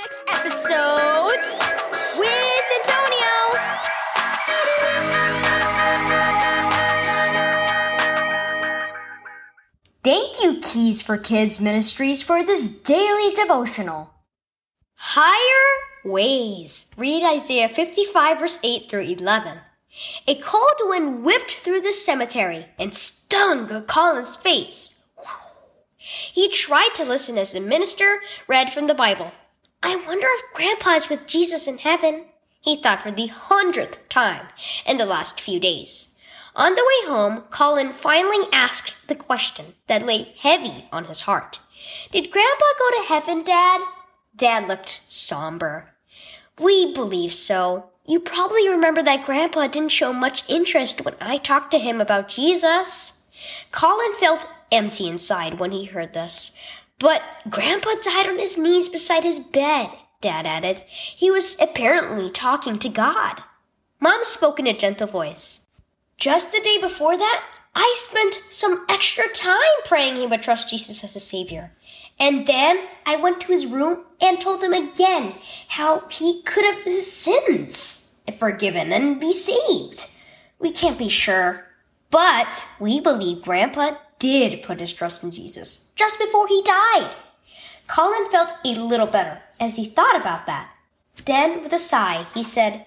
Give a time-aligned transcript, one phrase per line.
[0.00, 1.60] next epiSOWdes
[2.18, 3.36] with Antonio.
[10.02, 14.14] Thank you, Keys for Kids Ministries, for this daily devotional.
[14.94, 16.90] Higher ways.
[16.96, 19.58] Read Isaiah 55, verse 8 through 11.
[20.26, 24.98] A cold wind whipped through the cemetery and stung Colin's face.
[25.98, 29.32] He tried to listen as the minister read from the Bible.
[29.82, 32.26] I wonder if Grandpa is with Jesus in heaven,
[32.60, 34.48] he thought for the hundredth time
[34.86, 36.08] in the last few days.
[36.54, 41.60] On the way home, Colin finally asked the question that lay heavy on his heart.
[42.10, 43.80] Did Grandpa go to heaven, Dad?
[44.36, 45.86] Dad looked somber.
[46.58, 47.90] We believe so.
[48.06, 52.28] You probably remember that Grandpa didn't show much interest when I talked to him about
[52.28, 53.22] Jesus.
[53.70, 56.54] Colin felt empty inside when he heard this.
[57.00, 59.90] But Grandpa died on his knees beside his bed,
[60.20, 60.84] Dad added.
[60.86, 63.42] He was apparently talking to God.
[63.98, 65.66] Mom spoke in a gentle voice.
[66.18, 71.02] Just the day before that, I spent some extra time praying he would trust Jesus
[71.02, 71.72] as a savior.
[72.18, 75.34] And then I went to his room and told him again
[75.68, 80.10] how he could have his sins forgiven and be saved.
[80.58, 81.66] We can't be sure,
[82.10, 87.12] but we believe Grandpa did put his trust in Jesus just before he died.
[87.88, 90.70] Colin felt a little better as he thought about that.
[91.24, 92.86] Then, with a sigh, he said,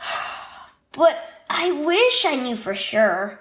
[0.92, 3.40] But I wish I knew for sure.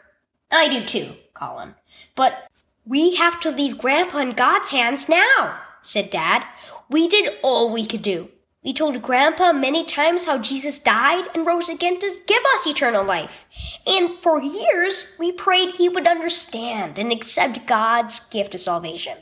[0.51, 1.75] I do too, Colin.
[2.15, 2.49] But
[2.85, 6.45] we have to leave Grandpa in God's hands now, said Dad.
[6.89, 8.29] We did all we could do.
[8.63, 13.03] We told Grandpa many times how Jesus died and rose again to give us eternal
[13.03, 13.45] life.
[13.85, 19.17] And for years, we prayed he would understand and accept God's gift of salvation.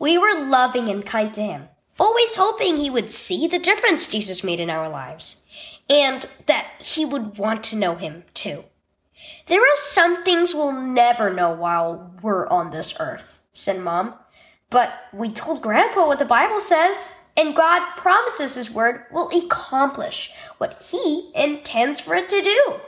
[0.00, 1.68] We were loving and kind to him,
[2.00, 5.42] always hoping he would see the difference Jesus made in our lives,
[5.88, 8.64] and that he would want to know him too.
[9.46, 14.14] There are some things we'll never know while we're on this earth, said Mom.
[14.70, 20.32] But we told Grandpa what the Bible says, and God promises His word will accomplish
[20.58, 22.80] what He intends for it to do.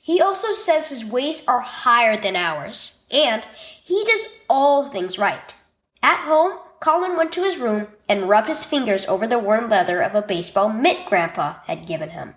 [0.00, 3.46] He also says His ways are higher than ours, and
[3.82, 5.54] He does all things right.
[6.02, 10.00] At home, Colin went to his room and rubbed his fingers over the worn leather
[10.00, 12.34] of a baseball mitt Grandpa had given him.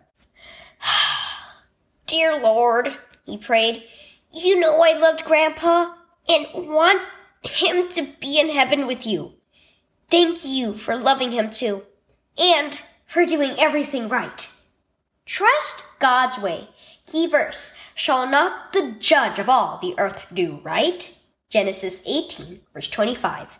[2.05, 3.85] Dear Lord, he prayed,
[4.33, 5.93] you know I loved Grandpa
[6.27, 7.01] and want
[7.41, 9.33] him to be in heaven with you.
[10.09, 11.83] Thank you for loving him too,
[12.37, 14.51] and for doing everything right.
[15.25, 16.69] Trust God's way.
[17.05, 21.17] Key verse, shall not the judge of all the earth do right?
[21.49, 23.59] Genesis 18, verse 25.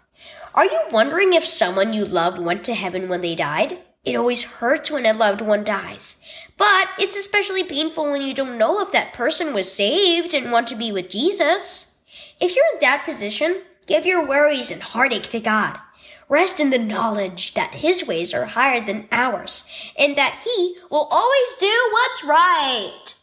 [0.55, 3.79] Are you wondering if someone you love went to heaven when they died?
[4.03, 6.21] It always hurts when a loved one dies.
[6.57, 10.67] But it's especially painful when you don't know if that person was saved and want
[10.67, 11.97] to be with Jesus.
[12.39, 15.79] If you're in that position, give your worries and heartache to God.
[16.29, 19.63] Rest in the knowledge that His ways are higher than ours
[19.97, 23.13] and that He will always do what's right.